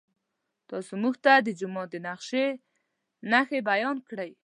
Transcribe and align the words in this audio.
تاسو 0.69 0.93
موږ 1.03 1.15
ته 1.25 1.33
د 1.45 1.47
جومات 1.59 1.87
د 1.91 1.95
نقشې 2.07 2.45
نښې 3.31 3.59
بیان 3.69 3.97
کړئ. 4.09 4.31